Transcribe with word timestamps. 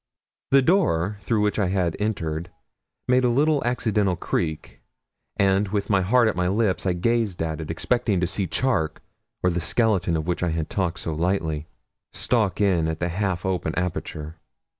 The 0.49 0.63
door 0.63 1.19
through 1.21 1.41
which 1.41 1.59
I 1.59 1.67
had 1.67 1.95
entered 1.99 2.49
made 3.07 3.23
a 3.23 3.29
little 3.29 3.63
accidental 3.63 4.15
creak, 4.15 4.81
and, 5.37 5.67
with 5.67 5.91
my 5.91 6.01
heart 6.01 6.27
at 6.27 6.35
my 6.35 6.47
lips, 6.47 6.87
I 6.87 6.93
gazed 6.93 7.39
at 7.43 7.61
it, 7.61 7.69
expecting 7.69 8.19
to 8.19 8.25
see 8.25 8.47
Charke, 8.47 9.03
or 9.43 9.51
the 9.51 9.61
skeleton 9.61 10.17
of 10.17 10.25
which 10.25 10.41
I 10.41 10.49
had 10.49 10.71
talked 10.71 11.01
so 11.01 11.13
lightly, 11.13 11.67
stalk 12.13 12.59
in 12.59 12.87
at 12.87 12.99
the 12.99 13.09
half 13.09 13.45
open 13.45 13.75
aperture. 13.75 14.39